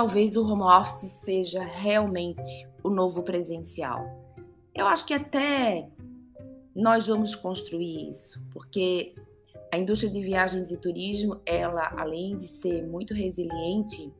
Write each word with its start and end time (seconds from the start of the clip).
talvez 0.00 0.34
o 0.34 0.42
home 0.42 0.62
office 0.62 1.10
seja 1.10 1.62
realmente 1.62 2.66
o 2.82 2.88
novo 2.88 3.22
presencial. 3.22 4.02
Eu 4.74 4.86
acho 4.86 5.04
que 5.04 5.12
até 5.12 5.90
nós 6.74 7.06
vamos 7.06 7.34
construir 7.34 8.08
isso, 8.08 8.42
porque 8.50 9.14
a 9.70 9.76
indústria 9.76 10.10
de 10.10 10.22
viagens 10.22 10.70
e 10.70 10.78
turismo, 10.78 11.38
ela 11.44 11.92
além 11.98 12.34
de 12.38 12.46
ser 12.46 12.82
muito 12.82 13.12
resiliente, 13.12 14.10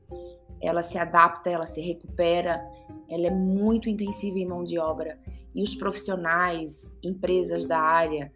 ela 0.60 0.82
se 0.82 0.98
adapta, 0.98 1.48
ela 1.48 1.64
se 1.64 1.80
recupera, 1.80 2.62
ela 3.08 3.28
é 3.28 3.30
muito 3.30 3.88
intensiva 3.88 4.38
em 4.38 4.46
mão 4.46 4.62
de 4.62 4.78
obra 4.78 5.18
e 5.54 5.62
os 5.62 5.74
profissionais, 5.74 6.94
empresas 7.02 7.64
da 7.64 7.78
área 7.78 8.30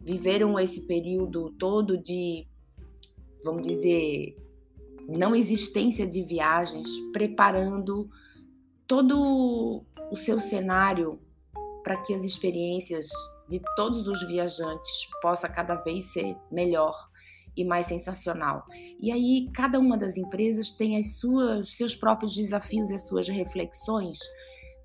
viveram 0.00 0.58
esse 0.58 0.86
período 0.86 1.50
todo 1.58 1.98
de, 1.98 2.46
vamos 3.44 3.66
dizer, 3.66 4.34
não 5.08 5.34
existência 5.34 6.06
de 6.06 6.22
viagens, 6.22 6.88
preparando 7.12 8.08
todo 8.86 9.84
o 10.10 10.16
seu 10.16 10.40
cenário 10.40 11.20
para 11.82 11.96
que 11.96 12.12
as 12.14 12.24
experiências 12.24 13.06
de 13.48 13.60
todos 13.76 14.08
os 14.08 14.26
viajantes 14.26 14.90
possa 15.22 15.48
cada 15.48 15.76
vez 15.76 16.12
ser 16.12 16.36
melhor 16.50 16.94
e 17.56 17.64
mais 17.64 17.86
sensacional. 17.86 18.64
E 19.00 19.10
aí 19.10 19.48
cada 19.54 19.78
uma 19.78 19.96
das 19.96 20.16
empresas 20.16 20.72
tem 20.72 20.98
as 20.98 21.18
suas 21.18 21.76
seus 21.76 21.94
próprios 21.94 22.34
desafios 22.34 22.90
e 22.90 22.94
as 22.94 23.06
suas 23.06 23.28
reflexões. 23.28 24.18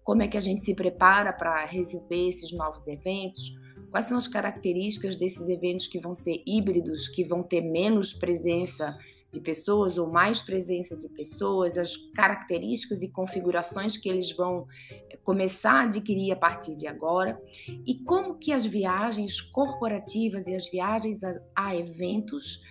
Como 0.03 0.21
é 0.21 0.27
que 0.27 0.37
a 0.37 0.41
gente 0.41 0.63
se 0.63 0.75
prepara 0.75 1.33
para 1.33 1.65
receber 1.65 2.29
esses 2.29 2.51
novos 2.51 2.87
eventos? 2.87 3.59
Quais 3.89 4.05
são 4.05 4.17
as 4.17 4.27
características 4.27 5.15
desses 5.15 5.49
eventos 5.49 5.87
que 5.87 5.99
vão 5.99 6.15
ser 6.15 6.41
híbridos, 6.45 7.09
que 7.09 7.25
vão 7.25 7.43
ter 7.43 7.61
menos 7.61 8.13
presença 8.13 8.97
de 9.31 9.39
pessoas 9.39 9.97
ou 9.97 10.11
mais 10.11 10.41
presença 10.41 10.97
de 10.97 11.07
pessoas, 11.09 11.77
as 11.77 11.95
características 11.95 13.01
e 13.01 13.11
configurações 13.11 13.97
que 13.97 14.09
eles 14.09 14.35
vão 14.35 14.67
eh, 15.09 15.17
começar 15.23 15.73
a 15.73 15.83
adquirir 15.83 16.33
a 16.33 16.35
partir 16.35 16.75
de 16.75 16.85
agora 16.85 17.39
e 17.87 17.95
como 18.03 18.35
que 18.35 18.51
as 18.51 18.65
viagens 18.65 19.39
corporativas 19.39 20.47
e 20.47 20.55
as 20.55 20.69
viagens 20.69 21.23
a, 21.23 21.33
a 21.55 21.75
eventos 21.75 22.61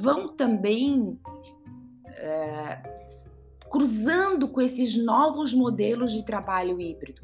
vão 0.00 0.36
também 0.36 1.18
é, 2.16 2.82
cruzando 3.68 4.46
com 4.48 4.60
esses 4.60 4.96
novos 4.96 5.52
modelos 5.52 6.12
de 6.12 6.24
trabalho 6.24 6.80
híbrido. 6.80 7.22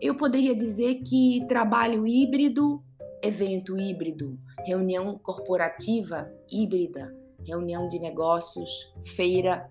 Eu 0.00 0.16
poderia 0.16 0.56
dizer 0.56 1.02
que 1.02 1.44
trabalho 1.46 2.04
híbrido, 2.04 2.82
evento 3.22 3.78
híbrido, 3.78 4.36
reunião 4.66 5.16
corporativa 5.18 6.28
híbrida, 6.50 7.14
reunião 7.46 7.86
de 7.88 7.98
negócios, 7.98 8.94
feira, 9.04 9.70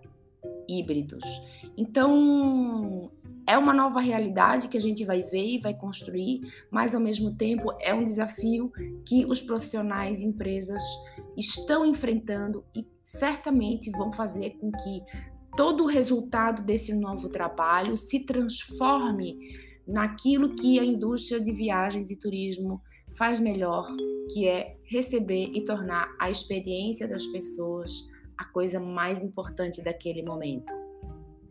híbridos. 0.67 1.23
Então, 1.77 3.11
é 3.45 3.57
uma 3.57 3.73
nova 3.73 3.99
realidade 3.99 4.67
que 4.67 4.77
a 4.77 4.81
gente 4.81 5.03
vai 5.03 5.21
ver 5.21 5.55
e 5.55 5.59
vai 5.59 5.73
construir, 5.73 6.41
mas 6.71 6.95
ao 6.95 7.01
mesmo 7.01 7.35
tempo 7.35 7.73
é 7.79 7.93
um 7.93 8.03
desafio 8.03 8.71
que 9.05 9.25
os 9.25 9.41
profissionais 9.41 10.21
e 10.21 10.25
empresas 10.25 10.81
estão 11.35 11.85
enfrentando 11.85 12.63
e 12.75 12.87
certamente 13.01 13.91
vão 13.91 14.13
fazer 14.13 14.51
com 14.51 14.71
que 14.71 15.03
todo 15.57 15.83
o 15.83 15.87
resultado 15.87 16.63
desse 16.63 16.93
novo 16.93 17.29
trabalho 17.29 17.97
se 17.97 18.25
transforme 18.25 19.37
naquilo 19.85 20.55
que 20.55 20.79
a 20.79 20.85
indústria 20.85 21.39
de 21.39 21.51
viagens 21.51 22.09
e 22.09 22.15
turismo 22.17 22.81
faz 23.15 23.39
melhor, 23.39 23.87
que 24.31 24.47
é 24.47 24.75
receber 24.83 25.51
e 25.53 25.63
tornar 25.63 26.09
a 26.19 26.29
experiência 26.29 27.07
das 27.07 27.25
pessoas 27.27 27.91
a 28.37 28.45
coisa 28.45 28.79
mais 28.79 29.23
importante 29.23 29.83
daquele 29.83 30.23
momento. 30.23 30.73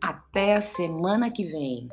Até 0.01 0.55
a 0.55 0.61
semana 0.61 1.31
que 1.31 1.45
vem! 1.45 1.87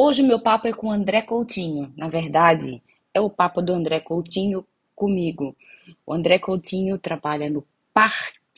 Hoje 0.00 0.22
o 0.22 0.26
meu 0.26 0.38
papo 0.38 0.68
é 0.68 0.72
com 0.72 0.92
André 0.92 1.22
Coutinho. 1.22 1.92
Na 1.96 2.08
verdade, 2.08 2.80
é 3.12 3.20
o 3.20 3.28
papo 3.28 3.60
do 3.60 3.72
André 3.72 3.98
Coutinho 3.98 4.64
comigo. 4.94 5.56
O 6.06 6.14
André 6.14 6.38
Coutinho 6.38 6.96
trabalha 6.98 7.50
no 7.50 7.66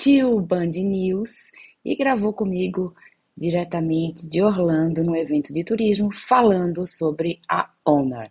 Partiu 0.01 0.41
Band 0.41 0.71
News 0.77 1.51
e 1.85 1.95
gravou 1.95 2.33
comigo 2.33 2.95
diretamente 3.37 4.27
de 4.27 4.41
Orlando 4.43 5.05
no 5.05 5.15
evento 5.15 5.53
de 5.53 5.63
turismo 5.63 6.09
falando 6.11 6.87
sobre 6.87 7.39
a 7.47 7.69
Honor. 7.85 8.29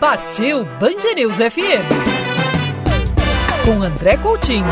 Partiu 0.00 0.64
Band 0.80 1.14
News 1.14 1.36
FM 1.36 1.86
com 3.64 3.82
André 3.84 4.16
Coutinho. 4.16 4.66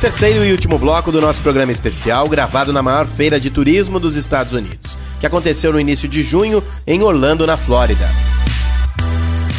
Terceiro 0.00 0.44
e 0.44 0.50
último 0.50 0.80
bloco 0.80 1.12
do 1.12 1.20
nosso 1.20 1.40
programa 1.42 1.70
especial, 1.70 2.28
gravado 2.28 2.72
na 2.72 2.82
maior 2.82 3.06
feira 3.06 3.38
de 3.38 3.50
turismo 3.50 4.00
dos 4.00 4.16
Estados 4.16 4.52
Unidos, 4.52 4.98
que 5.20 5.26
aconteceu 5.26 5.72
no 5.72 5.80
início 5.80 6.08
de 6.08 6.22
junho 6.22 6.62
em 6.86 7.02
Orlando, 7.02 7.46
na 7.46 7.56
Flórida. 7.56 8.08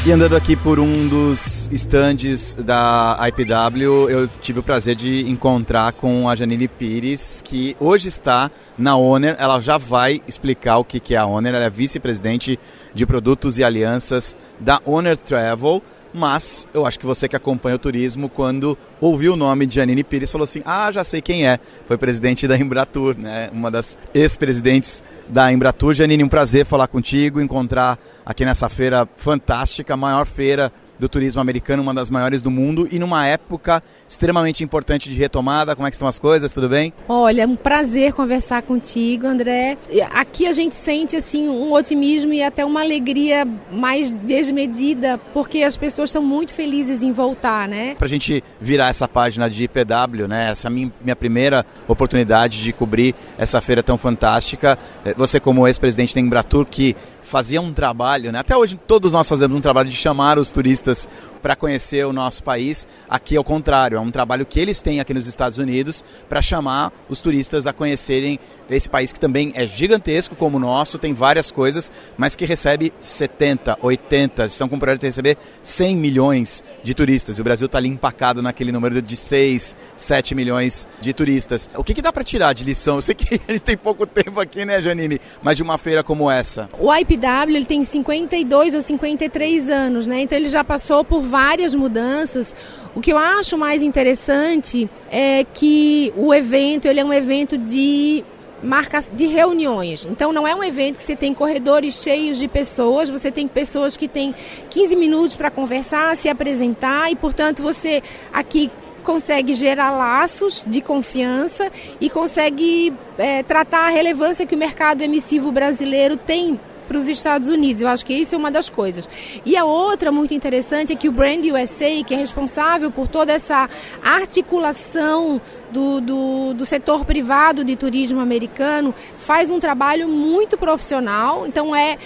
E 0.06 0.12
andando 0.14 0.36
aqui 0.36 0.56
por 0.56 0.80
um 0.80 1.08
dos 1.10 1.70
estandes 1.74 2.56
da 2.56 3.18
IPW, 3.28 4.10
eu 4.10 4.30
tive 4.42 4.62
o 4.62 4.64
prazer 4.64 4.96
de 4.96 5.30
encontrar 5.30 5.92
com 5.92 6.30
a 6.30 6.36
Janine 6.38 6.70
Pires, 6.70 7.42
que 7.44 7.76
hoje 7.80 8.08
está 8.08 8.50
na 8.78 8.96
Owner. 8.96 9.36
Ela 9.38 9.60
já 9.60 9.78
vai 9.78 10.22
explicar 10.26 10.78
o 10.78 10.86
que 10.86 11.14
é 11.14 11.18
a 11.18 11.26
Owner. 11.26 11.54
Ela 11.54 11.66
é 11.66 11.70
vice-presidente 11.70 12.58
de 12.94 13.06
produtos 13.06 13.58
e 13.58 13.64
alianças 13.64 14.38
da 14.58 14.82
Owner 14.86 15.18
Travel 15.18 15.84
mas 16.14 16.68
eu 16.74 16.86
acho 16.86 17.00
que 17.00 17.06
você 17.06 17.28
que 17.28 17.36
acompanha 17.36 17.76
o 17.76 17.80
turismo, 17.80 18.30
quando 18.30 18.78
ouviu 19.00 19.34
o 19.34 19.36
nome 19.36 19.66
de 19.66 19.76
Janine 19.76 20.04
Pires, 20.04 20.32
falou 20.32 20.44
assim: 20.44 20.62
ah, 20.66 20.92
já 20.92 21.04
sei 21.04 21.22
quem 21.22 21.48
é. 21.48 21.60
Foi 21.88 21.98
presidente 21.98 22.48
da 22.48 22.58
Embratur, 22.58 23.18
né? 23.18 23.50
uma 23.54 23.70
das 23.70 23.98
ex-presidentes 24.14 25.04
da 25.28 25.52
Embratur. 25.52 25.94
Janine, 25.94 26.24
um 26.24 26.30
prazer 26.30 26.66
falar 26.66 26.88
contigo, 26.88 27.40
encontrar 27.40 28.00
aqui 28.26 28.44
nessa 28.44 28.70
feira 28.70 29.08
fantástica, 29.18 29.96
maior 29.96 30.26
feira 30.26 30.72
do 31.00 31.08
turismo 31.08 31.42
americano, 31.42 31.82
uma 31.82 31.94
das 31.94 32.10
maiores 32.10 32.42
do 32.42 32.52
mundo, 32.52 32.88
e 32.92 33.00
numa 33.00 33.26
época 33.26 33.82
extremamente 34.08 34.64
importante 34.64 35.10
de 35.10 35.16
retomada. 35.16 35.76
Como 35.76 35.88
é 35.88 35.90
que 35.90 35.96
estão 35.96 36.08
as 36.08 36.20
coisas? 36.20 36.52
Tudo 36.52 36.68
bem? 36.68 36.94
Olha, 37.08 37.44
é 37.44 37.48
um 37.48 37.56
prazer 37.56 38.14
conversar 38.14 38.62
contigo, 38.64 39.26
André. 39.26 39.78
Aqui 40.12 40.46
a 40.46 40.54
gente 40.54 40.76
sente 40.76 41.16
assim 41.16 41.48
um 41.48 41.72
otimismo 41.72 42.34
e 42.34 42.44
até 42.44 42.66
uma 42.66 42.82
alegria 42.82 43.48
mais 43.72 44.12
desmedida, 44.12 45.20
porque 45.34 45.64
as 45.64 45.78
pessoas 45.78 46.10
estão 46.10 46.22
muito 46.22 46.52
felizes 46.54 47.02
em 47.02 47.12
voltar, 47.12 47.68
né? 47.68 47.96
Pra 47.96 48.08
gente 48.08 48.44
virar 48.60 48.90
essa 48.90 49.08
página 49.08 49.50
de 49.50 49.64
IPW, 49.64 50.28
né? 50.28 50.52
Essa 50.52 50.68
é 50.68 50.70
a 50.70 50.72
minha, 50.72 50.92
minha 51.02 51.16
primeira 51.16 51.66
oportunidade 51.88 52.62
de 52.62 52.74
cobrir 52.74 53.16
essa 53.38 53.62
feira 53.62 53.82
tão 53.82 53.98
fantástica. 53.98 54.78
É, 55.06 55.14
você 55.14 55.40
como 55.40 55.68
ex-presidente 55.68 56.14
da 56.14 56.22
Embratur, 56.22 56.66
que 56.66 56.96
fazia 57.30 57.62
um 57.62 57.72
trabalho, 57.72 58.32
né? 58.32 58.40
até 58.40 58.58
hoje 58.58 58.80
todos 58.88 59.14
nós 59.14 59.30
fazemos 59.30 59.56
um 59.56 59.62
trabalho 59.62 59.90
de 59.90 59.96
chamar 59.96 60.40
os 60.40 60.50
turistas 60.50 61.08
para 61.42 61.56
conhecer 61.56 62.06
o 62.06 62.14
nosso 62.14 62.44
país. 62.44 62.88
Aqui 63.08 63.36
é 63.36 63.40
o 63.40 63.44
contrário, 63.44 63.98
é 63.98 64.00
um 64.00 64.12
trabalho 64.12 64.46
que 64.46 64.60
eles 64.60 64.82
têm 64.82 65.00
aqui 65.00 65.14
nos 65.14 65.28
Estados 65.28 65.58
Unidos 65.58 66.04
para 66.28 66.42
chamar 66.42 66.92
os 67.10 67.20
turistas 67.20 67.68
a 67.68 67.74
conhecerem 67.74 68.40
esse 68.76 68.90
país 68.90 69.12
que 69.12 69.20
também 69.20 69.52
é 69.56 69.66
gigantesco 69.66 70.36
como 70.36 70.58
o 70.58 70.60
nosso, 70.60 71.00
tem 71.00 71.14
várias 71.14 71.52
coisas, 71.52 71.92
mas 72.18 72.36
que 72.36 72.46
recebe 72.46 72.94
70, 73.00 73.78
80, 73.82 74.46
estão 74.46 74.70
com 74.70 74.76
o 74.76 74.80
projeto 74.80 75.02
de 75.02 75.08
receber 75.08 75.38
100 75.64 75.98
milhões 75.98 76.64
de 76.84 76.94
turistas. 76.94 77.38
E 77.38 77.42
o 77.42 77.44
Brasil 77.44 77.66
está 77.66 77.78
ali 77.78 77.90
empacado 77.90 78.42
naquele 78.42 78.72
número 78.72 79.02
de 79.02 79.16
6, 79.16 79.76
7 79.96 80.36
milhões 80.36 80.88
de 81.02 81.14
turistas. 81.14 81.70
O 81.76 81.84
que, 81.84 81.94
que 81.94 82.02
dá 82.02 82.14
para 82.14 82.24
tirar 82.24 82.54
de 82.54 82.64
lição? 82.64 82.96
Eu 82.96 83.02
sei 83.02 83.16
que 83.16 83.42
a 83.48 83.52
gente 83.54 83.62
tem 83.62 83.78
pouco 83.78 84.06
tempo 84.06 84.40
aqui, 84.40 84.66
né, 84.66 84.82
Janine? 84.82 85.20
Mas 85.42 85.58
de 85.58 85.64
uma 85.64 85.78
feira 85.78 86.04
como 86.04 86.30
essa. 86.30 86.70
O 86.80 86.94
IPW 86.94 87.56
ele 87.56 87.66
tem 87.66 87.84
52 87.84 88.76
ou 88.76 88.82
53 88.82 89.70
anos, 89.70 90.06
né? 90.06 90.22
Então 90.22 90.38
ele 90.38 90.50
já 90.50 90.64
passou 90.64 91.04
por 91.04 91.22
várias 91.30 91.74
mudanças. 91.76 92.56
O 92.96 93.02
que 93.02 93.12
eu 93.12 93.18
acho 93.18 93.58
mais 93.58 93.82
interessante 93.82 94.90
é 95.12 95.46
que 95.54 96.12
o 96.18 96.34
evento 96.34 96.88
ele 96.88 97.00
é 97.00 97.06
um 97.06 97.14
evento 97.14 97.58
de 97.58 98.24
marcas 98.62 99.10
de 99.14 99.28
reuniões. 99.28 100.06
Então 100.10 100.34
não 100.34 100.48
é 100.48 100.54
um 100.54 100.64
evento 100.64 100.98
que 100.98 101.04
você 101.04 101.16
tem 101.16 101.34
corredores 101.34 101.96
cheios 102.02 102.38
de 102.38 102.48
pessoas, 102.48 103.10
você 103.10 103.32
tem 103.32 103.48
pessoas 103.48 103.96
que 103.96 104.08
têm 104.08 104.36
15 104.70 104.96
minutos 104.96 105.36
para 105.36 105.50
conversar, 105.50 106.16
se 106.18 106.28
apresentar 106.28 107.12
e, 107.12 107.16
portanto, 107.16 107.62
você 107.62 108.04
aqui 108.34 108.70
consegue 109.04 109.54
gerar 109.54 109.92
laços 109.92 110.64
de 110.68 110.82
confiança 110.82 111.72
e 112.02 112.10
consegue 112.10 112.94
é, 113.18 113.42
tratar 113.44 113.88
a 113.88 113.90
relevância 113.90 114.46
que 114.46 114.56
o 114.56 114.58
mercado 114.58 115.02
emissivo 115.02 115.52
brasileiro 115.52 116.18
tem 116.18 116.60
para 116.90 116.98
os 116.98 117.08
Estados 117.08 117.48
Unidos. 117.48 117.84
Eu 117.84 117.88
acho 117.88 118.04
que 118.04 118.14
isso 118.14 118.34
é 118.34 118.38
uma 118.38 118.50
das 118.50 118.68
coisas. 118.68 119.08
E 119.46 119.56
a 119.56 119.64
outra 119.64 120.12
muito 120.12 120.34
interessante 120.34 120.92
é 120.92 120.96
que 120.96 121.08
o 121.08 121.12
Brand 121.12 121.46
USA, 121.46 122.04
que 122.04 122.16
é 122.16 122.18
responsável 122.18 122.90
por 122.90 123.08
toda 123.08 123.32
essa 123.32 123.70
articulação 124.04 125.40
do, 125.72 126.02
do, 126.02 126.54
do, 126.56 126.66
setor 126.66 127.06
privado 127.06 127.64
de 127.64 127.76
turismo 127.76 128.20
americano 128.20 128.94
faz 129.20 129.52
um 129.52 129.60
trabalho 129.60 130.08
muito 130.08 130.58
profissional. 130.58 131.46
Então 131.46 131.76
é 131.76 132.00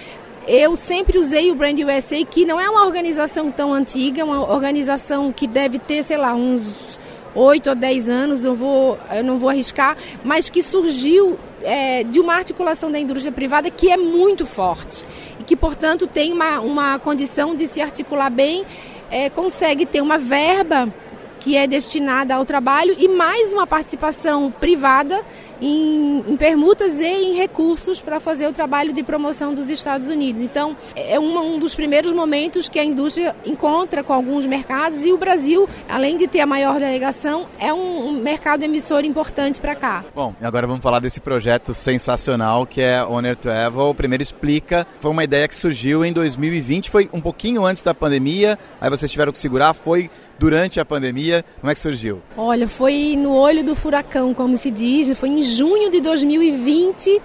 eu 0.45 0.75
sempre 0.75 1.18
usei 1.18 1.50
o 1.50 1.56
Brand 1.56 1.80
USA, 1.80 2.25
que 2.25 2.45
não 2.45 2.59
é 2.59 2.69
uma 2.69 2.85
organização 2.85 3.50
tão 3.50 3.74
antiga, 3.74 4.19
é 4.19 4.24
uma 4.25 4.51
organização 4.51 5.31
que 5.31 5.47
deve 5.47 5.80
ter, 5.80 6.03
sei 6.03 6.18
lá, 6.18 6.35
uns 6.35 7.00
8 7.33 7.69
ou 7.69 7.75
10 7.75 8.09
anos, 8.09 8.44
eu, 8.44 8.53
vou, 8.53 9.00
eu 9.09 9.24
não 9.24 9.38
vou 9.38 9.50
arriscar, 9.50 9.95
mas 10.21 10.50
que 10.50 10.62
surgiu 10.62 11.39
é, 11.63 12.04
de 12.04 12.19
uma 12.19 12.36
articulação 12.36 12.92
da 12.92 13.00
indústria 13.00 13.31
privada 13.31 13.69
que 13.69 13.89
é 13.89 13.98
muito 13.98 14.45
forte 14.45 15.06
e 15.39 15.44
que, 15.44 15.56
portanto, 15.56 16.06
tem 16.06 16.33
uma, 16.33 16.60
uma 16.60 17.00
condição 17.00 17.56
de 17.56 17.68
se 17.68 17.81
articular 17.81 18.30
bem, 18.30 18.65
é, 19.10 19.30
consegue 19.30 19.86
ter 19.86 20.01
uma 20.01 20.18
verba 20.18 20.94
que 21.39 21.57
é 21.57 21.68
destinada 21.68 22.36
ao 22.36 22.45
trabalho 22.45 22.95
e 22.98 23.07
mais 23.07 23.51
uma 23.51 23.68
participação 23.68 24.51
privada 24.51 25.21
em, 25.63 26.24
em 26.27 26.36
permutas 26.36 27.00
e 27.00 27.06
em 27.06 27.36
recursos 27.36 28.01
para 28.01 28.19
fazer 28.19 28.48
o 28.48 28.51
trabalho 28.51 28.92
de 28.92 29.01
promoção 29.01 29.54
dos 29.54 29.69
Estados 29.69 30.10
Unidos. 30.10 30.42
Então, 30.42 30.75
é 30.94 31.18
um, 31.18 31.56
um 31.56 31.60
dos 31.60 31.74
primeiros 31.74 32.12
momentos 32.12 32.68
que 32.68 32.77
a 32.77 32.83
indústria 32.83 33.33
encontra 33.45 34.04
com 34.04 34.12
alguns 34.12 34.45
mercados 34.45 35.06
e 35.06 35.13
o 35.13 35.18
Brasil, 35.18 35.68
além 35.88 36.18
de 36.18 36.27
ter 36.27 36.42
a 36.42 36.45
maior 36.45 36.80
delegação, 36.80 37.48
é 37.57 37.74
um, 37.74 38.10
um 38.10 38.12
mercado 38.12 38.63
emissor 38.63 39.06
importante 39.06 39.62
para 39.62 39.74
cá. 39.74 40.04
Bom, 40.13 40.36
agora 40.42 40.68
vamos 40.68 40.83
falar 40.83 41.00
desse 41.00 41.21
projeto 41.21 41.74
sensacional 41.74 42.66
que 42.66 42.81
é 42.81 43.01
Owner 43.04 43.38
Travel. 43.38 43.94
Primeiro 43.95 44.21
explica, 44.21 44.86
foi 45.00 45.12
uma 45.12 45.24
ideia 45.24 45.48
que 45.48 45.56
surgiu 45.56 46.04
em 46.04 46.12
2020, 46.12 46.89
foi 46.89 47.09
um 47.13 47.21
pouquinho 47.21 47.66
antes 47.66 47.81
da 47.81 47.94
pandemia, 47.94 48.59
aí 48.81 48.89
vocês 48.89 49.09
tiveram 49.09 49.31
que 49.31 49.39
segurar, 49.39 49.74
foi 49.74 50.09
durante 50.38 50.80
a 50.80 50.85
pandemia? 50.85 51.44
Como 51.59 51.71
é 51.71 51.74
que 51.74 51.80
surgiu? 51.80 52.21
Olha, 52.35 52.68
foi 52.68 53.15
no 53.18 53.33
olho 53.33 53.63
do 53.63 53.75
furacão, 53.75 54.33
como 54.33 54.57
se 54.57 54.71
diz, 54.71 55.18
foi 55.18 55.30
em 55.30 55.41
junho 55.41 55.89
de 55.89 56.01
2020 56.01 57.21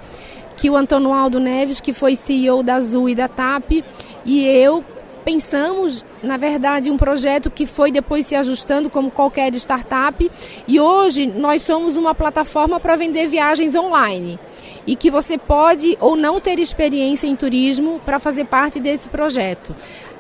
que 0.59 0.69
o 0.69 0.77
Antônio 0.77 1.13
Aldo 1.13 1.39
Neves, 1.39 1.81
que 1.81 1.93
foi 1.93 2.17
CEO 2.17 2.65
da 2.65 2.75
Azul 2.75 3.09
e 3.09 3.15
da 3.15 3.29
TAP, 3.29 3.85
e 4.25 4.45
eu 4.45 4.85
pensamos, 5.25 6.05
na 6.23 6.37
verdade, 6.37 6.91
um 6.91 6.97
projeto 6.97 7.51
que 7.51 7.65
foi 7.65 7.93
depois 7.93 8.27
se 8.27 8.35
ajustando 8.35 8.91
como 8.91 9.11
qualquer 9.11 9.55
startup, 9.55 10.31
e 10.67 10.81
hoje 10.81 11.27
nós 11.27 11.63
somos 11.63 11.97
uma 11.97 12.15
plataforma 12.15 12.81
para 12.81 12.97
vender 12.97 13.29
viagens 13.29 13.75
online. 13.75 14.39
E 14.87 14.97
que 14.97 15.11
você 15.11 15.37
pode 15.37 15.97
ou 16.01 16.17
não 16.17 16.41
ter 16.41 16.59
experiência 16.59 17.27
em 17.27 17.37
turismo 17.37 18.01
para 18.07 18.19
fazer 18.19 18.47
parte 18.47 18.81
desse 18.81 19.07
projeto. 19.07 19.77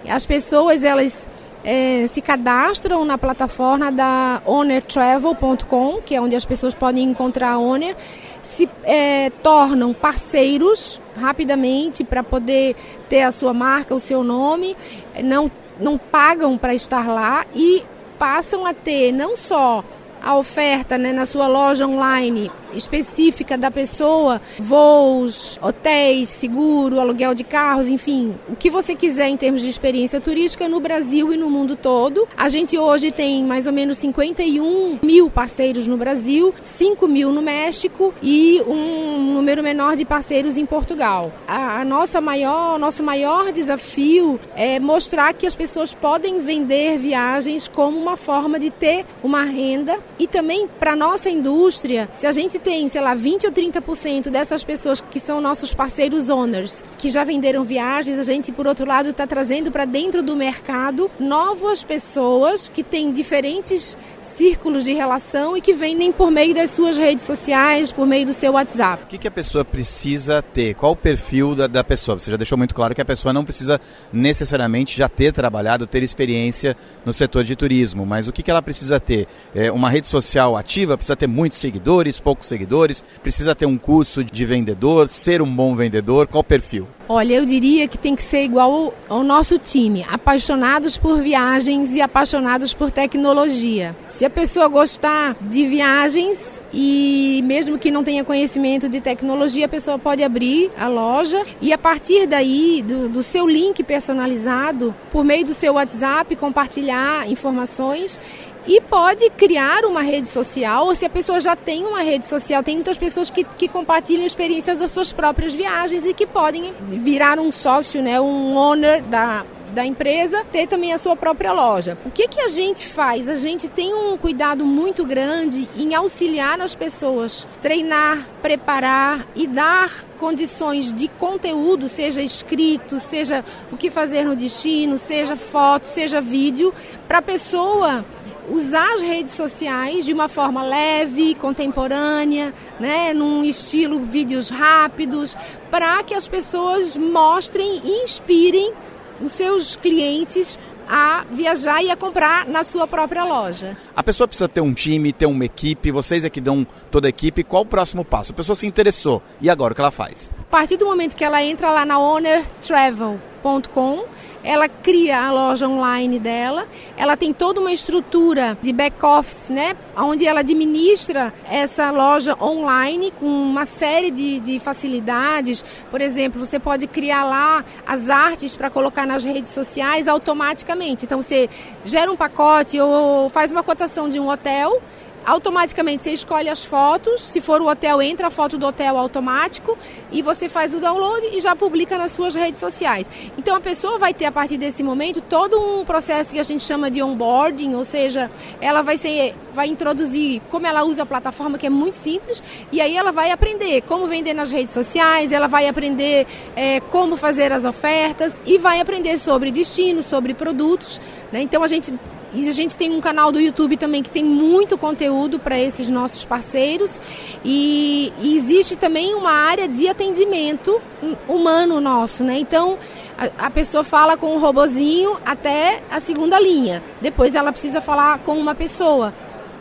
As 0.06 0.26
pessoas, 0.26 0.84
elas 0.84 1.26
é, 1.64 2.06
se 2.08 2.20
cadastram 2.20 3.04
na 3.04 3.18
plataforma 3.18 3.90
da 3.90 4.42
ownertravel.com, 4.46 6.00
que 6.02 6.14
é 6.14 6.20
onde 6.20 6.36
as 6.36 6.44
pessoas 6.44 6.74
podem 6.74 7.04
encontrar 7.04 7.52
a 7.52 7.58
Owner, 7.58 7.96
se 8.40 8.68
é, 8.84 9.30
tornam 9.42 9.92
parceiros 9.92 11.00
rapidamente 11.16 12.04
para 12.04 12.22
poder 12.22 12.76
ter 13.08 13.22
a 13.22 13.32
sua 13.32 13.52
marca, 13.52 13.94
o 13.94 14.00
seu 14.00 14.22
nome, 14.22 14.76
não, 15.22 15.50
não 15.80 15.98
pagam 15.98 16.56
para 16.56 16.74
estar 16.74 17.08
lá 17.08 17.44
e 17.54 17.82
passam 18.18 18.64
a 18.64 18.72
ter 18.72 19.12
não 19.12 19.36
só 19.36 19.84
a 20.22 20.36
oferta 20.36 20.98
né, 20.98 21.12
na 21.12 21.26
sua 21.26 21.46
loja 21.46 21.86
online 21.86 22.50
específica 22.72 23.56
da 23.56 23.70
pessoa, 23.70 24.40
voos, 24.58 25.58
hotéis, 25.62 26.28
seguro, 26.28 27.00
aluguel 27.00 27.34
de 27.34 27.44
carros, 27.44 27.88
enfim, 27.88 28.34
o 28.48 28.56
que 28.56 28.70
você 28.70 28.94
quiser 28.94 29.28
em 29.28 29.36
termos 29.36 29.62
de 29.62 29.68
experiência 29.68 30.20
turística 30.20 30.68
no 30.68 30.80
Brasil 30.80 31.32
e 31.32 31.36
no 31.36 31.50
mundo 31.50 31.76
todo. 31.76 32.28
A 32.36 32.48
gente 32.48 32.76
hoje 32.78 33.10
tem 33.10 33.44
mais 33.44 33.66
ou 33.66 33.72
menos 33.72 33.98
51 33.98 34.98
mil 35.02 35.30
parceiros 35.30 35.86
no 35.86 35.96
Brasil, 35.96 36.54
5 36.62 37.08
mil 37.08 37.32
no 37.32 37.42
México 37.42 38.12
e 38.22 38.62
um 38.66 39.32
número 39.34 39.62
menor 39.62 39.96
de 39.96 40.04
parceiros 40.04 40.56
em 40.56 40.66
Portugal. 40.66 41.32
A, 41.46 41.80
a 41.80 41.84
nossa 41.84 42.20
maior, 42.20 42.78
nosso 42.78 43.02
maior 43.02 43.52
desafio 43.52 44.40
é 44.54 44.78
mostrar 44.78 45.32
que 45.34 45.46
as 45.46 45.56
pessoas 45.56 45.94
podem 45.94 46.40
vender 46.40 46.98
viagens 46.98 47.68
como 47.68 47.98
uma 47.98 48.16
forma 48.16 48.58
de 48.58 48.70
ter 48.70 49.04
uma 49.22 49.44
renda 49.44 49.98
e 50.18 50.26
também 50.26 50.66
para 50.66 50.96
nossa 50.96 51.30
indústria, 51.30 52.08
se 52.12 52.26
a 52.26 52.32
gente 52.32 52.57
gente 52.58 52.62
tem, 52.62 52.88
sei 52.88 53.00
lá, 53.00 53.14
20 53.14 53.46
ou 53.46 53.52
30% 53.52 54.30
dessas 54.30 54.64
pessoas 54.64 55.00
que 55.00 55.20
são 55.20 55.40
nossos 55.40 55.72
parceiros 55.72 56.28
owners, 56.28 56.84
que 56.98 57.10
já 57.10 57.24
venderam 57.24 57.64
viagens, 57.64 58.18
a 58.18 58.22
gente, 58.22 58.50
por 58.50 58.66
outro 58.66 58.86
lado, 58.86 59.10
está 59.10 59.26
trazendo 59.26 59.70
para 59.70 59.84
dentro 59.84 60.22
do 60.22 60.36
mercado 60.36 61.10
novas 61.18 61.82
pessoas 61.82 62.68
que 62.68 62.82
têm 62.82 63.12
diferentes 63.12 63.96
círculos 64.20 64.84
de 64.84 64.92
relação 64.92 65.56
e 65.56 65.60
que 65.60 65.72
vendem 65.72 66.12
por 66.12 66.30
meio 66.30 66.54
das 66.54 66.70
suas 66.72 66.98
redes 66.98 67.24
sociais, 67.24 67.92
por 67.92 68.06
meio 68.06 68.26
do 68.26 68.32
seu 68.32 68.52
WhatsApp. 68.52 69.04
O 69.04 69.06
que, 69.06 69.18
que 69.18 69.28
a 69.28 69.30
pessoa 69.30 69.64
precisa 69.64 70.42
ter? 70.42 70.74
Qual 70.74 70.92
o 70.92 70.96
perfil 70.96 71.54
da, 71.54 71.66
da 71.66 71.84
pessoa? 71.84 72.18
Você 72.18 72.30
já 72.30 72.36
deixou 72.36 72.58
muito 72.58 72.74
claro 72.74 72.94
que 72.94 73.00
a 73.00 73.04
pessoa 73.04 73.32
não 73.32 73.44
precisa 73.44 73.80
necessariamente 74.12 74.96
já 74.96 75.08
ter 75.08 75.32
trabalhado, 75.32 75.86
ter 75.86 76.02
experiência 76.02 76.76
no 77.04 77.12
setor 77.12 77.44
de 77.44 77.54
turismo, 77.54 78.04
mas 78.04 78.26
o 78.26 78.32
que, 78.32 78.42
que 78.42 78.50
ela 78.50 78.62
precisa 78.62 78.98
ter? 78.98 79.28
É 79.54 79.70
uma 79.70 79.88
rede 79.88 80.06
social 80.06 80.56
ativa? 80.56 80.96
Precisa 80.96 81.16
ter 81.16 81.26
muitos 81.26 81.58
seguidores, 81.58 82.18
poucos 82.18 82.47
seguidores? 82.48 83.04
Precisa 83.22 83.54
ter 83.54 83.66
um 83.66 83.78
curso 83.78 84.24
de 84.24 84.44
vendedor, 84.44 85.08
ser 85.08 85.42
um 85.42 85.54
bom 85.54 85.76
vendedor? 85.76 86.26
Qual 86.26 86.42
perfil? 86.42 86.88
Olha, 87.10 87.36
eu 87.36 87.44
diria 87.46 87.88
que 87.88 87.96
tem 87.96 88.14
que 88.14 88.22
ser 88.22 88.44
igual 88.44 88.92
ao 89.08 89.24
nosso 89.24 89.58
time, 89.58 90.04
apaixonados 90.10 90.98
por 90.98 91.22
viagens 91.22 91.90
e 91.92 92.02
apaixonados 92.02 92.74
por 92.74 92.90
tecnologia. 92.90 93.96
Se 94.10 94.26
a 94.26 94.30
pessoa 94.30 94.68
gostar 94.68 95.34
de 95.40 95.66
viagens 95.66 96.60
e 96.70 97.42
mesmo 97.46 97.78
que 97.78 97.90
não 97.90 98.04
tenha 98.04 98.24
conhecimento 98.24 98.90
de 98.90 99.00
tecnologia, 99.00 99.64
a 99.64 99.68
pessoa 99.70 99.98
pode 99.98 100.22
abrir 100.22 100.70
a 100.76 100.86
loja 100.86 101.42
e 101.62 101.72
a 101.72 101.78
partir 101.78 102.26
daí, 102.26 102.84
do, 102.86 103.08
do 103.08 103.22
seu 103.22 103.48
link 103.48 103.82
personalizado, 103.82 104.94
por 105.10 105.24
meio 105.24 105.46
do 105.46 105.54
seu 105.54 105.74
WhatsApp, 105.74 106.36
compartilhar 106.36 107.26
informações 107.30 108.20
e 108.68 108.82
pode 108.82 109.30
criar 109.30 109.86
uma 109.86 110.02
rede 110.02 110.28
social, 110.28 110.86
ou 110.86 110.94
se 110.94 111.06
a 111.06 111.08
pessoa 111.08 111.40
já 111.40 111.56
tem 111.56 111.86
uma 111.86 112.02
rede 112.02 112.26
social, 112.26 112.62
tem 112.62 112.74
muitas 112.74 112.98
pessoas 112.98 113.30
que, 113.30 113.42
que 113.42 113.66
compartilham 113.66 114.26
experiências 114.26 114.76
das 114.76 114.90
suas 114.90 115.10
próprias 115.10 115.54
viagens 115.54 116.04
e 116.04 116.12
que 116.12 116.26
podem 116.26 116.74
virar 116.86 117.38
um 117.38 117.50
sócio, 117.50 118.02
né, 118.02 118.20
um 118.20 118.54
owner 118.56 119.02
da, 119.04 119.46
da 119.72 119.86
empresa 119.86 120.44
ter 120.52 120.66
também 120.66 120.92
a 120.92 120.98
sua 120.98 121.16
própria 121.16 121.50
loja. 121.50 121.96
O 122.04 122.10
que, 122.10 122.28
que 122.28 122.42
a 122.42 122.48
gente 122.48 122.86
faz? 122.86 123.26
A 123.26 123.36
gente 123.36 123.68
tem 123.68 123.94
um 123.94 124.18
cuidado 124.18 124.66
muito 124.66 125.02
grande 125.02 125.66
em 125.74 125.94
auxiliar 125.94 126.60
as 126.60 126.74
pessoas, 126.74 127.48
treinar, 127.62 128.28
preparar 128.42 129.26
e 129.34 129.46
dar 129.46 130.04
condições 130.18 130.92
de 130.92 131.08
conteúdo, 131.08 131.88
seja 131.88 132.20
escrito, 132.20 133.00
seja 133.00 133.42
o 133.72 133.78
que 133.78 133.90
fazer 133.90 134.24
no 134.24 134.36
destino, 134.36 134.98
seja 134.98 135.36
foto, 135.36 135.86
seja 135.86 136.20
vídeo, 136.20 136.74
para 137.06 137.18
a 137.18 137.22
pessoa 137.22 138.04
usar 138.50 138.94
as 138.94 139.00
redes 139.00 139.32
sociais 139.32 140.04
de 140.04 140.12
uma 140.12 140.28
forma 140.28 140.62
leve, 140.62 141.34
contemporânea, 141.34 142.54
né, 142.80 143.12
num 143.12 143.44
estilo 143.44 144.00
vídeos 144.00 144.50
rápidos, 144.50 145.36
para 145.70 146.02
que 146.02 146.14
as 146.14 146.26
pessoas 146.26 146.96
mostrem 146.96 147.80
e 147.84 148.04
inspirem 148.04 148.72
os 149.20 149.32
seus 149.32 149.76
clientes 149.76 150.58
a 150.88 151.24
viajar 151.30 151.82
e 151.82 151.90
a 151.90 151.96
comprar 151.96 152.46
na 152.46 152.64
sua 152.64 152.86
própria 152.86 153.24
loja. 153.24 153.76
A 153.94 154.02
pessoa 154.02 154.26
precisa 154.26 154.48
ter 154.48 154.62
um 154.62 154.72
time, 154.72 155.12
ter 155.12 155.26
uma 155.26 155.44
equipe, 155.44 155.90
vocês 155.90 156.24
é 156.24 156.30
que 156.30 156.40
dão 156.40 156.66
toda 156.90 157.08
a 157.08 157.10
equipe. 157.10 157.44
Qual 157.44 157.62
o 157.62 157.66
próximo 157.66 158.04
passo? 158.04 158.32
A 158.32 158.34
pessoa 158.34 158.56
se 158.56 158.66
interessou, 158.66 159.22
e 159.40 159.50
agora 159.50 159.72
o 159.72 159.74
que 159.74 159.82
ela 159.82 159.90
faz? 159.90 160.30
A 160.48 160.50
partir 160.50 160.78
do 160.78 160.86
momento 160.86 161.14
que 161.14 161.22
ela 161.22 161.44
entra 161.44 161.70
lá 161.70 161.84
na 161.84 161.98
ownertravel.com, 161.98 164.04
ela 164.42 164.66
cria 164.66 165.20
a 165.20 165.30
loja 165.30 165.68
online 165.68 166.18
dela, 166.18 166.66
ela 166.96 167.18
tem 167.18 167.34
toda 167.34 167.60
uma 167.60 167.70
estrutura 167.70 168.56
de 168.62 168.72
back-office, 168.72 169.50
né? 169.50 169.76
Onde 169.94 170.26
ela 170.26 170.40
administra 170.40 171.34
essa 171.44 171.90
loja 171.90 172.34
online 172.42 173.12
com 173.20 173.26
uma 173.26 173.66
série 173.66 174.10
de, 174.10 174.40
de 174.40 174.58
facilidades. 174.58 175.62
Por 175.90 176.00
exemplo, 176.00 176.42
você 176.42 176.58
pode 176.58 176.86
criar 176.86 177.24
lá 177.24 177.62
as 177.86 178.08
artes 178.08 178.56
para 178.56 178.70
colocar 178.70 179.06
nas 179.06 179.24
redes 179.24 179.50
sociais 179.50 180.08
automaticamente. 180.08 181.04
Então 181.04 181.20
você 181.20 181.50
gera 181.84 182.10
um 182.10 182.16
pacote 182.16 182.80
ou 182.80 183.28
faz 183.28 183.52
uma 183.52 183.62
cotação 183.62 184.08
de 184.08 184.18
um 184.18 184.30
hotel 184.30 184.80
automaticamente 185.28 186.02
você 186.02 186.10
escolhe 186.10 186.48
as 186.48 186.64
fotos, 186.64 187.22
se 187.22 187.40
for 187.40 187.60
o 187.60 187.68
hotel, 187.68 188.00
entra 188.00 188.28
a 188.28 188.30
foto 188.30 188.56
do 188.56 188.66
hotel 188.66 188.96
automático 188.96 189.76
e 190.10 190.22
você 190.22 190.48
faz 190.48 190.72
o 190.72 190.80
download 190.80 191.28
e 191.36 191.40
já 191.40 191.54
publica 191.54 191.98
nas 191.98 192.12
suas 192.12 192.34
redes 192.34 192.58
sociais. 192.58 193.06
Então 193.36 193.54
a 193.54 193.60
pessoa 193.60 193.98
vai 193.98 194.14
ter 194.14 194.24
a 194.24 194.32
partir 194.32 194.56
desse 194.56 194.82
momento 194.82 195.20
todo 195.20 195.60
um 195.60 195.84
processo 195.84 196.30
que 196.30 196.40
a 196.40 196.42
gente 196.42 196.62
chama 196.62 196.90
de 196.90 197.02
onboarding, 197.02 197.74
ou 197.74 197.84
seja, 197.84 198.30
ela 198.58 198.80
vai 198.80 198.96
ser 198.96 199.34
vai 199.52 199.66
introduzir 199.66 200.40
como 200.50 200.66
ela 200.66 200.84
usa 200.84 201.02
a 201.02 201.06
plataforma, 201.06 201.58
que 201.58 201.66
é 201.66 201.70
muito 201.70 201.96
simples, 201.96 202.42
e 202.70 202.80
aí 202.80 202.96
ela 202.96 203.12
vai 203.12 203.30
aprender 203.30 203.82
como 203.82 204.06
vender 204.06 204.32
nas 204.32 204.50
redes 204.50 204.72
sociais, 204.72 205.32
ela 205.32 205.48
vai 205.48 205.68
aprender 205.68 206.26
é, 206.56 206.80
como 206.80 207.16
fazer 207.16 207.52
as 207.52 207.64
ofertas 207.64 208.40
e 208.46 208.56
vai 208.56 208.80
aprender 208.80 209.18
sobre 209.18 209.50
destinos, 209.50 210.06
sobre 210.06 210.32
produtos. 210.32 211.00
Né? 211.32 211.42
Então 211.42 211.62
a 211.62 211.66
gente 211.66 211.92
e 212.32 212.48
a 212.48 212.52
gente 212.52 212.76
tem 212.76 212.90
um 212.90 213.00
canal 213.00 213.32
do 213.32 213.40
YouTube 213.40 213.76
também 213.76 214.02
que 214.02 214.10
tem 214.10 214.24
muito 214.24 214.76
conteúdo 214.76 215.38
para 215.38 215.58
esses 215.58 215.88
nossos 215.88 216.24
parceiros. 216.24 217.00
E, 217.44 218.12
e, 218.20 218.36
existe 218.36 218.76
também 218.76 219.14
uma 219.14 219.32
área 219.32 219.66
de 219.66 219.88
atendimento 219.88 220.80
humano 221.26 221.80
nosso, 221.80 222.22
né? 222.22 222.38
Então 222.38 222.78
a, 223.16 223.46
a 223.46 223.50
pessoa 223.50 223.82
fala 223.82 224.16
com 224.16 224.36
o 224.36 224.38
robozinho 224.38 225.18
até 225.24 225.82
a 225.90 226.00
segunda 226.00 226.38
linha. 226.38 226.82
Depois 227.00 227.34
ela 227.34 227.50
precisa 227.50 227.80
falar 227.80 228.18
com 228.18 228.36
uma 228.38 228.54
pessoa. 228.54 229.14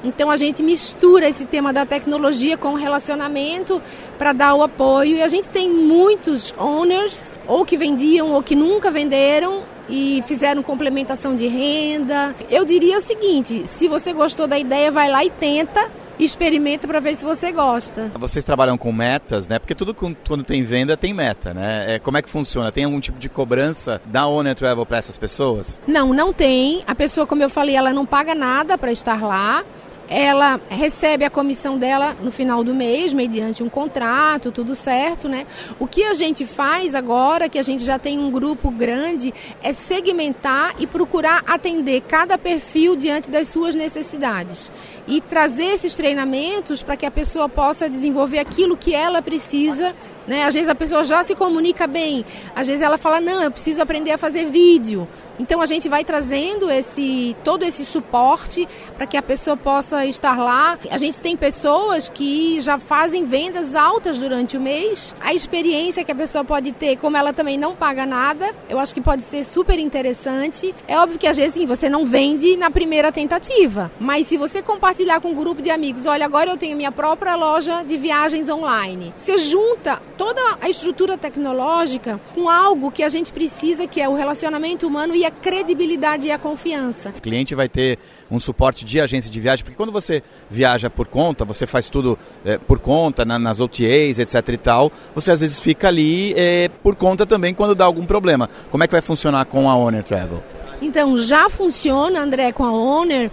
Então 0.03 0.29
a 0.29 0.38
gente 0.38 0.62
mistura 0.62 1.27
esse 1.27 1.45
tema 1.45 1.74
da 1.74 1.86
tecnologia 1.86 2.57
com 2.57 2.74
o 2.74 2.75
relacionamento 2.75 3.81
para 4.17 4.33
dar 4.33 4.55
o 4.55 4.62
apoio. 4.62 5.15
E 5.17 5.21
a 5.21 5.27
gente 5.27 5.50
tem 5.50 5.71
muitos 5.71 6.53
owners, 6.57 7.31
ou 7.47 7.65
que 7.65 7.77
vendiam 7.77 8.31
ou 8.31 8.43
que 8.43 8.55
nunca 8.55 8.91
venderam, 8.91 9.63
e 9.89 10.24
fizeram 10.27 10.62
complementação 10.63 11.36
de 11.36 11.48
renda. 11.48 12.36
Eu 12.50 12.65
diria 12.65 12.98
o 12.98 13.01
seguinte: 13.01 13.67
se 13.67 13.88
você 13.88 14.13
gostou 14.13 14.48
da 14.48 14.58
ideia, 14.58 14.91
vai 14.91 15.10
lá 15.10 15.24
e 15.24 15.29
tenta 15.29 15.89
experimenta 16.20 16.88
para 16.88 17.00
ver 17.00 17.15
se 17.15 17.24
você 17.24 17.51
gosta. 17.51 18.12
Vocês 18.15 18.44
trabalham 18.44 18.77
com 18.77 18.91
metas, 18.91 19.48
né? 19.48 19.60
Porque 19.60 19.75
tudo 19.75 19.94
quando 19.94 20.44
tem 20.44 20.63
venda 20.63 20.98
tem 20.98 21.13
meta, 21.13 21.53
né? 21.53 21.96
É, 21.96 22.00
como 22.00 22.17
é 22.17 22.22
que 22.22 22.29
funciona? 22.29 22.72
Tem 22.72 22.86
algum 22.86 23.00
tipo 23.00 23.20
de 23.20 23.29
cobrança 23.29 24.01
da 24.06 24.25
Owner 24.25 24.56
Travel 24.56 24.86
para 24.86 24.98
essas 24.98 25.17
pessoas? 25.17 25.79
Não, 25.88 26.13
não 26.13 26.34
tem. 26.34 26.84
A 26.88 26.96
pessoa, 26.96 27.27
como 27.27 27.44
eu 27.44 27.50
falei, 27.50 27.75
ela 27.75 27.94
não 27.94 28.06
paga 28.06 28.34
nada 28.34 28.77
para 28.77 28.91
estar 28.91 29.22
lá 29.22 29.63
ela 30.09 30.59
recebe 30.69 31.25
a 31.25 31.29
comissão 31.29 31.77
dela 31.77 32.15
no 32.21 32.31
final 32.31 32.63
do 32.63 32.73
mês, 32.73 33.13
mediante 33.13 33.61
um 33.61 33.69
contrato, 33.69 34.51
tudo 34.51 34.75
certo, 34.75 35.27
né? 35.27 35.45
O 35.79 35.87
que 35.87 36.03
a 36.03 36.13
gente 36.13 36.45
faz 36.45 36.95
agora, 36.95 37.49
que 37.49 37.59
a 37.59 37.63
gente 37.63 37.83
já 37.83 37.99
tem 37.99 38.17
um 38.17 38.31
grupo 38.31 38.71
grande, 38.71 39.33
é 39.61 39.73
segmentar 39.73 40.75
e 40.79 40.87
procurar 40.87 41.43
atender 41.45 42.01
cada 42.01 42.37
perfil 42.37 42.95
diante 42.95 43.29
das 43.29 43.49
suas 43.49 43.75
necessidades. 43.75 44.71
E 45.07 45.21
trazer 45.21 45.65
esses 45.65 45.95
treinamentos 45.95 46.81
para 46.81 46.97
que 46.97 47.05
a 47.05 47.11
pessoa 47.11 47.49
possa 47.49 47.89
desenvolver 47.89 48.39
aquilo 48.39 48.77
que 48.77 48.93
ela 48.93 49.21
precisa 49.21 49.93
né? 50.27 50.43
Às 50.43 50.53
vezes 50.53 50.67
a 50.67 50.75
pessoa 50.75 51.05
já 51.05 51.23
se 51.23 51.33
comunica 51.33 51.87
bem, 51.87 52.25
às 52.53 52.67
vezes 52.67 52.81
ela 52.81 52.97
fala, 52.97 53.21
não, 53.21 53.41
eu 53.41 53.49
preciso 53.49 53.81
aprender 53.81 54.11
a 54.11 54.17
fazer 54.17 54.45
vídeo. 54.45 55.07
Então 55.39 55.62
a 55.62 55.65
gente 55.65 55.88
vai 55.88 56.03
trazendo 56.03 56.70
esse 56.70 57.36
todo 57.44 57.63
esse 57.63 57.86
suporte 57.86 58.67
para 58.96 59.06
que 59.06 59.17
a 59.17 59.22
pessoa 59.22 59.56
possa 59.56 60.06
estar 60.06 60.38
lá. 60.38 60.77
A 60.89 60.98
gente 60.98 61.22
tem 61.22 61.36
pessoas 61.36 62.10
que 62.10 62.60
já 62.62 62.79
fazem 62.79 63.25
vendas 63.25 63.75
altas 63.75 64.17
durante 64.17 64.58
o 64.58 64.62
mês. 64.62 65.15
A 65.20 65.34
experiência 65.34 66.03
que 66.03 66.12
a 66.12 66.15
pessoa 66.15 66.44
pode 66.44 66.72
ter, 66.72 66.98
como 66.98 67.17
ela 67.17 67.34
também 67.34 67.58
não 67.58 67.75
paga 67.75 68.06
nada, 68.06 68.53
eu 68.70 68.79
acho 68.79 68.94
que 68.94 69.01
pode 69.01 69.24
ser 69.24 69.44
super 69.44 69.77
interessante. 69.79 70.74
É 70.88 70.98
óbvio 70.98 71.20
que 71.20 71.27
às 71.27 71.38
vezes 71.38 71.53
sim, 71.53 71.65
você 71.65 71.89
não 71.89 72.06
vende 72.06 72.56
na 72.56 72.70
primeira 72.70 73.12
tentativa, 73.12 73.91
mas 74.00 74.27
se 74.27 74.38
você 74.38 74.62
compartilhar 74.62 75.20
com 75.22 75.29
um 75.29 75.36
grupo 75.36 75.62
de 75.62 75.70
amigos, 75.70 76.06
olha, 76.06 76.25
agora 76.25 76.50
eu 76.50 76.58
tenho 76.58 76.75
minha 76.77 76.91
própria 76.91 77.36
loja 77.36 77.84
de 77.84 77.98
viagens 77.98 78.50
online. 78.50 79.13
Você 79.17 79.38
junta 79.38 80.01
toda 80.17 80.41
a 80.60 80.70
estrutura 80.70 81.17
tecnológica 81.17 82.20
com 82.34 82.50
algo 82.50 82.91
que 82.91 83.03
a 83.03 83.10
gente 83.10 83.32
precisa, 83.32 83.88
que 83.88 84.01
é 84.01 84.10
o 84.10 84.15
relacionamento 84.15 84.88
humano 84.88 85.15
e 85.15 85.26
a 85.27 85.31
credibilidade 85.31 86.27
e 86.27 86.31
a 86.31 86.39
confiança. 86.39 87.10
O 87.10 87.22
cliente 87.22 87.53
vai 87.53 87.69
ter 87.69 88.00
um 88.31 88.39
suporte 88.39 88.84
de 88.84 89.00
agência 89.00 89.29
de 89.29 89.39
viagem, 89.39 89.63
porque 89.63 89.77
quando 89.77 89.91
você 89.91 90.24
viaja 90.50 90.89
por 90.89 91.07
conta, 91.07 91.46
você 91.46 91.65
faz 91.65 91.89
tudo 91.89 92.17
é, 92.43 92.57
por 92.57 92.79
conta, 92.79 93.24
na, 93.24 93.38
nas 93.38 93.60
OTAs, 93.60 94.19
etc 94.19 94.50
e 94.50 94.57
tal, 94.57 94.91
você 95.13 95.31
às 95.31 95.41
vezes 95.41 95.60
fica 95.60 95.88
ali 95.88 96.34
é, 96.36 96.69
por 96.69 96.96
conta 96.96 97.25
também 97.25 97.53
quando 97.53 97.75
dá 97.75 97.86
algum 97.86 98.05
problema. 98.05 98.50
Como 98.72 98.84
é 98.84 98.88
que 98.88 98.93
vai 98.93 99.01
funcionar 99.01 99.46
com 99.46 99.69
a 99.69 99.75
Owner 99.75 100.03
Travel? 100.03 100.41
Então, 100.81 101.17
já 101.17 101.50
funciona, 101.50 102.19
André, 102.19 102.51
com 102.51 102.63
a 102.63 102.72
Owner 102.72 103.31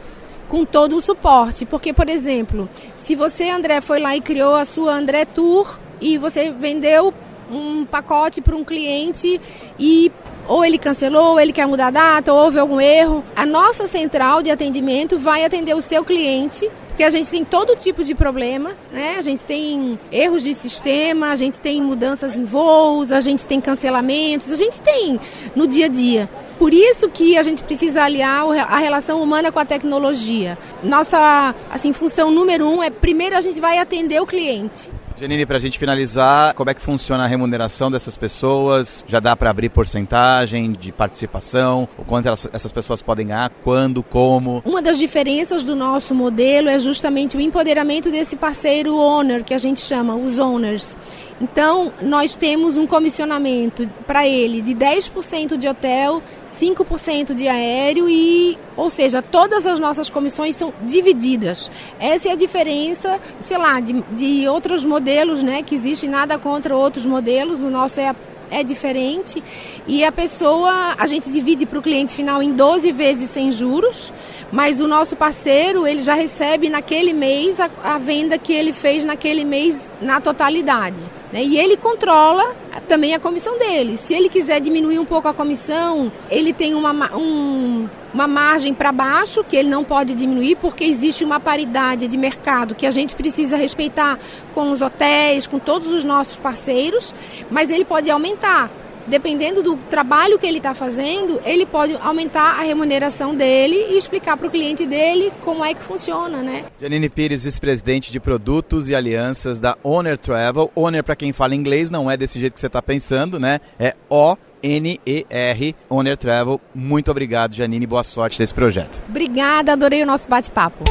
com 0.49 0.65
todo 0.65 0.97
o 0.97 1.01
suporte. 1.01 1.65
Porque, 1.65 1.93
por 1.93 2.09
exemplo, 2.09 2.69
se 2.97 3.15
você, 3.15 3.51
André, 3.51 3.81
foi 3.81 4.01
lá 4.01 4.17
e 4.17 4.21
criou 4.21 4.55
a 4.55 4.65
sua 4.65 4.95
André 4.95 5.25
Tour 5.25 5.79
e 6.01 6.19
você 6.19 6.51
vendeu 6.51 7.13
um 7.51 7.85
pacote 7.85 8.41
para 8.41 8.57
um 8.57 8.65
cliente 8.65 9.41
e 9.79 10.11
ou 10.47 10.65
ele 10.65 10.79
cancelou, 10.79 11.33
ou 11.33 11.41
ele 11.41 11.53
quer 11.53 11.67
mudar 11.67 11.89
a 11.89 11.91
data, 11.91 12.33
ou 12.33 12.45
houve 12.45 12.59
algum 12.59 12.81
erro, 12.81 13.25
a 13.35 13.47
nossa 13.47 13.87
central 13.87 14.43
de 14.43 14.51
atendimento 14.51 15.19
vai 15.19 15.45
atender 15.45 15.75
o 15.75 15.83
seu 15.83 16.05
cliente 16.05 16.71
porque 16.95 17.03
a 17.03 17.11
gente 17.11 17.29
tem 17.29 17.45
todo 17.45 17.75
tipo 17.75 18.05
de 18.05 18.15
problema, 18.15 18.71
né? 18.93 19.17
A 19.19 19.21
gente 19.21 19.45
tem 19.45 19.99
erros 20.13 20.45
de 20.45 20.55
sistema, 20.55 21.31
a 21.31 21.35
gente 21.35 21.61
tem 21.61 21.83
mudanças 21.83 22.37
em 22.37 22.45
voos, 22.45 23.11
a 23.11 23.21
gente 23.21 23.45
tem 23.49 23.61
cancelamentos, 23.61 24.53
a 24.53 24.55
gente 24.55 24.81
tem 24.81 25.19
no 25.57 25.67
dia 25.67 25.87
a 25.87 25.89
dia. 25.89 26.31
Por 26.57 26.73
isso 26.73 27.09
que 27.09 27.37
a 27.37 27.43
gente 27.43 27.65
precisa 27.65 28.05
aliar 28.05 28.45
a 28.69 28.79
relação 28.79 29.21
humana 29.21 29.51
com 29.51 29.59
a 29.59 29.65
tecnologia. 29.65 30.57
Nossa 30.85 31.53
assim, 31.69 31.93
função 31.93 32.31
número 32.31 32.65
um 32.69 32.81
é 32.81 32.91
primeiro 32.91 33.37
a 33.37 33.41
gente 33.41 33.61
vai 33.61 33.81
atender 33.81 34.23
o 34.23 34.27
cliente. 34.27 34.89
Janine, 35.17 35.47
para 35.47 35.59
a 35.59 35.61
gente 35.61 35.79
finalizar, 35.79 36.55
como 36.55 36.71
é 36.71 36.75
que 36.75 36.81
funciona 36.81 37.23
a 37.23 37.27
remuneração 37.29 37.89
dessas 37.89 38.17
pessoas? 38.17 39.05
Já 39.07 39.21
dá 39.21 39.37
para 39.37 39.49
abrir 39.49 39.69
porcentagem 39.69 40.73
de 40.73 40.91
participação? 40.91 41.89
O 41.97 42.05
quanto 42.05 42.27
elas, 42.27 42.49
essas 42.53 42.73
pessoas 42.73 43.01
podem 43.01 43.29
ganhar? 43.29 43.49
Quando? 43.63 44.03
Como? 44.03 44.61
Uma 44.65 44.83
das 44.83 44.99
diferenças 44.99 45.63
do 45.63 45.77
nosso 45.77 46.17
modelo 46.17 46.69
é 46.69 46.81
justamente 46.81 47.37
o 47.37 47.41
empoderamento 47.41 48.11
desse 48.11 48.35
parceiro 48.35 48.97
owner, 48.97 49.45
que 49.45 49.55
a 49.55 49.59
gente 49.59 49.81
chama 49.81 50.17
os 50.17 50.41
owners. 50.41 50.97
Então, 51.41 51.93
nós 52.01 52.37
temos 52.37 52.77
um 52.77 52.87
comissionamento 52.87 53.89
para 54.07 54.27
ele 54.27 54.63
de 54.63 54.73
10% 54.73 55.57
de 55.57 55.69
hotel, 55.69 56.23
5% 56.47 57.35
de 57.35 57.49
aéreo 57.49 58.09
e, 58.09 58.57
ou 58.77 58.89
seja, 58.89 59.21
todas 59.21 59.67
as 59.67 59.81
nossas 59.81 60.09
comissões 60.09 60.55
são 60.55 60.73
divididas. 60.83 61.71
Essa 61.99 62.29
é 62.29 62.33
a 62.33 62.37
diferença, 62.37 63.21
sei 63.41 63.59
lá, 63.59 63.81
de, 63.81 64.01
de 64.13 64.47
outros 64.49 64.85
modelos, 64.85 65.43
né, 65.43 65.63
que 65.63 65.75
existe 65.75 66.07
nada 66.07 66.39
contra 66.39 66.77
outros 66.77 67.05
modelos, 67.05 67.59
o 67.59 67.69
nosso 67.69 68.01
é 68.01 68.15
é 68.51 68.63
diferente 68.63 69.43
e 69.87 70.05
a 70.05 70.13
pessoa, 70.13 70.95
a 70.97 71.07
gente 71.07 71.31
divide 71.31 71.67
para 71.67 71.79
o 71.79 71.83
cliente 71.83 72.15
final 72.15 72.43
em 72.43 72.53
12 72.53 72.93
vezes 72.93 73.31
sem 73.31 73.53
juros, 73.53 74.13
mas 74.51 74.81
o 74.81 74.87
nosso 74.87 75.17
parceiro, 75.17 75.87
ele 75.87 76.03
já 76.03 76.15
recebe 76.15 76.69
naquele 76.69 77.13
mês 77.13 77.61
a, 77.61 77.71
a 77.83 77.99
venda 77.99 78.39
que 78.39 78.53
ele 78.53 78.73
fez 78.73 79.05
naquele 79.05 79.45
mês 79.45 79.91
na 80.01 80.21
totalidade. 80.21 81.03
Né? 81.33 81.43
E 81.43 81.59
ele 81.59 81.77
controla 81.77 82.55
também 82.87 83.15
a 83.15 83.19
comissão 83.19 83.59
dele. 83.59 83.97
Se 83.97 84.15
ele 84.15 84.29
quiser 84.29 84.61
diminuir 84.61 84.99
um 84.99 85.05
pouco 85.05 85.27
a 85.29 85.35
comissão, 85.35 86.13
ele 86.31 86.53
tem 86.53 86.75
uma, 86.75 86.93
um, 87.17 87.89
uma 88.15 88.29
margem 88.29 88.73
para 88.73 88.93
baixo 88.93 89.43
que 89.43 89.57
ele 89.57 89.69
não 89.69 89.83
pode 89.83 90.15
diminuir, 90.15 90.57
porque 90.57 90.85
existe 90.85 91.25
uma 91.25 91.41
paridade 91.41 92.07
de 92.07 92.17
mercado 92.17 92.75
que 92.75 92.87
a 92.87 92.91
gente 92.93 93.17
precisa 93.17 93.57
respeitar 93.57 94.21
com 94.55 94.71
os 94.71 94.81
hotéis, 94.81 95.49
com 95.49 95.59
todos 95.59 95.89
os 95.89 96.05
nossos 96.05 96.37
parceiros, 96.37 97.13
mas 97.51 97.71
ele 97.71 97.85
pode 97.85 98.09
aumentar 98.09 98.71
dependendo 99.07 99.63
do 99.63 99.77
trabalho 99.89 100.39
que 100.39 100.47
ele 100.47 100.59
está 100.59 100.75
fazendo, 100.75 101.41
ele 101.45 101.67
pode 101.67 101.97
aumentar 102.01 102.59
a 102.59 102.63
remuneração 102.63 103.35
dele 103.35 103.77
e 103.91 103.99
explicar 103.99 104.37
para 104.37 104.47
o 104.47 104.51
cliente 104.51 104.87
dele 104.87 105.33
como 105.43 105.65
é 105.65 105.75
que 105.75 105.83
funciona, 105.83 106.43
né? 106.43 106.65
Janine 106.81 107.09
Pires, 107.09 107.45
vice-presidente 107.45 108.11
de 108.11 108.21
produtos 108.21 108.89
e 108.89 108.95
alianças 108.95 109.59
da 109.59 109.77
Owner 109.83 110.19
Travel. 110.19 110.71
Owner, 110.75 111.05
para 111.05 111.17
quem 111.17 111.33
fala 111.33 111.55
inglês, 111.55 111.91
não 111.91 112.11
é 112.11 112.17
desse 112.17 112.39
jeito 112.39 112.55
que 112.55 112.61
você 112.61 112.67
está 112.67 112.83
pensando, 112.83 113.39
né? 113.39 113.61
É 113.79 113.95
O 114.09 114.37
N-E-R, 114.63 115.77
Owner 115.91 116.17
Travel. 116.17 116.61
Muito 116.75 117.11
obrigado, 117.11 117.55
Janine. 117.55 117.87
Boa 117.87 118.03
sorte 118.03 118.41
nesse 118.41 118.55
projeto. 118.55 119.03
Obrigada, 119.09 119.73
adorei 119.73 120.03
o 120.03 120.07
nosso 120.07 120.27
bate-papo. 120.29 120.85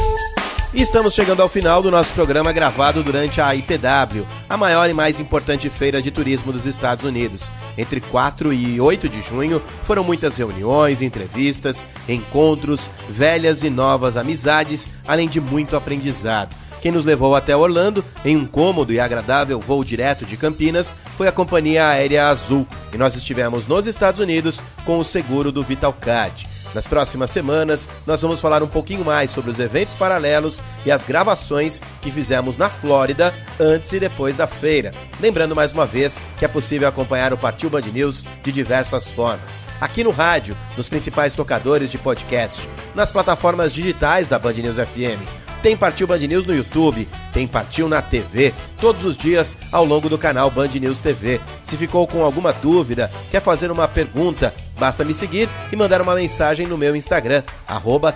E 0.74 0.82
estamos 0.82 1.14
chegando 1.14 1.40
ao 1.40 1.48
final 1.48 1.80
do 1.80 1.88
nosso 1.88 2.12
programa 2.14 2.52
gravado 2.52 3.00
durante 3.04 3.40
a 3.40 3.54
IPW, 3.54 4.26
a 4.48 4.56
maior 4.56 4.90
e 4.90 4.92
mais 4.92 5.20
importante 5.20 5.70
feira 5.70 6.02
de 6.02 6.10
turismo 6.10 6.52
dos 6.52 6.66
Estados 6.66 7.04
Unidos. 7.04 7.52
Entre 7.78 8.00
4 8.00 8.52
e 8.52 8.80
8 8.80 9.08
de 9.08 9.22
junho 9.22 9.62
foram 9.84 10.02
muitas 10.02 10.36
reuniões, 10.36 11.00
entrevistas, 11.00 11.86
encontros, 12.08 12.90
velhas 13.08 13.62
e 13.62 13.70
novas 13.70 14.16
amizades, 14.16 14.90
além 15.06 15.28
de 15.28 15.40
muito 15.40 15.76
aprendizado. 15.76 16.56
Quem 16.82 16.90
nos 16.90 17.04
levou 17.04 17.36
até 17.36 17.56
Orlando, 17.56 18.04
em 18.24 18.36
um 18.36 18.44
cômodo 18.44 18.92
e 18.92 18.98
agradável 18.98 19.60
voo 19.60 19.84
direto 19.84 20.26
de 20.26 20.36
Campinas, 20.36 20.96
foi 21.16 21.28
a 21.28 21.32
companhia 21.32 21.86
aérea 21.86 22.26
Azul, 22.26 22.66
e 22.92 22.98
nós 22.98 23.14
estivemos 23.14 23.68
nos 23.68 23.86
Estados 23.86 24.18
Unidos 24.18 24.60
com 24.84 24.98
o 24.98 25.04
seguro 25.04 25.52
do 25.52 25.62
Vitalcard. 25.62 26.53
Nas 26.74 26.86
próximas 26.86 27.30
semanas, 27.30 27.88
nós 28.06 28.20
vamos 28.20 28.40
falar 28.40 28.62
um 28.62 28.66
pouquinho 28.66 29.04
mais 29.04 29.30
sobre 29.30 29.50
os 29.50 29.60
eventos 29.60 29.94
paralelos 29.94 30.60
e 30.84 30.90
as 30.90 31.04
gravações 31.04 31.80
que 32.02 32.10
fizemos 32.10 32.58
na 32.58 32.68
Flórida 32.68 33.32
antes 33.60 33.92
e 33.92 34.00
depois 34.00 34.36
da 34.36 34.46
feira. 34.46 34.92
Lembrando 35.20 35.54
mais 35.54 35.72
uma 35.72 35.86
vez 35.86 36.20
que 36.38 36.44
é 36.44 36.48
possível 36.48 36.88
acompanhar 36.88 37.32
o 37.32 37.38
Partiu 37.38 37.70
Band 37.70 37.82
News 37.82 38.24
de 38.42 38.50
diversas 38.50 39.08
formas. 39.08 39.62
Aqui 39.80 40.02
no 40.02 40.10
rádio, 40.10 40.56
nos 40.76 40.88
principais 40.88 41.34
tocadores 41.34 41.90
de 41.90 41.98
podcast, 41.98 42.68
nas 42.94 43.12
plataformas 43.12 43.72
digitais 43.72 44.28
da 44.28 44.38
Band 44.38 44.54
News 44.54 44.76
FM 44.76 45.44
tem 45.64 45.78
Partiu 45.78 46.06
Band 46.06 46.18
News 46.18 46.44
no 46.44 46.54
YouTube, 46.54 47.08
tem 47.32 47.48
Partiu 47.48 47.88
na 47.88 48.02
TV, 48.02 48.52
todos 48.78 49.02
os 49.02 49.16
dias 49.16 49.56
ao 49.72 49.82
longo 49.82 50.10
do 50.10 50.18
canal 50.18 50.50
Band 50.50 50.68
News 50.68 51.00
TV. 51.00 51.40
Se 51.62 51.74
ficou 51.74 52.06
com 52.06 52.22
alguma 52.22 52.52
dúvida, 52.52 53.10
quer 53.30 53.40
fazer 53.40 53.70
uma 53.70 53.88
pergunta, 53.88 54.52
basta 54.78 55.04
me 55.04 55.14
seguir 55.14 55.48
e 55.72 55.76
mandar 55.76 56.00
uma 56.00 56.14
mensagem 56.14 56.66
no 56.66 56.78
meu 56.78 56.94
Instagram, 56.94 57.42
arroba 57.66 58.14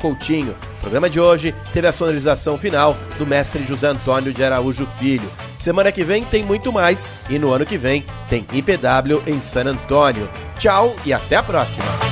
Coutinho. 0.00 0.54
O 0.78 0.80
programa 0.80 1.08
de 1.08 1.20
hoje 1.20 1.54
teve 1.72 1.86
a 1.86 1.92
sonorização 1.92 2.58
final 2.58 2.96
do 3.18 3.26
mestre 3.26 3.64
José 3.64 3.88
Antônio 3.88 4.32
de 4.32 4.42
Araújo 4.42 4.86
Filho. 4.98 5.30
Semana 5.58 5.92
que 5.92 6.02
vem 6.02 6.24
tem 6.24 6.42
muito 6.42 6.72
mais 6.72 7.10
e 7.30 7.38
no 7.38 7.52
ano 7.52 7.64
que 7.64 7.76
vem 7.76 8.04
tem 8.28 8.44
IPW 8.52 9.22
em 9.26 9.40
San 9.40 9.66
Antônio. 9.66 10.28
Tchau 10.58 10.94
e 11.04 11.12
até 11.12 11.36
a 11.36 11.42
próxima! 11.42 12.11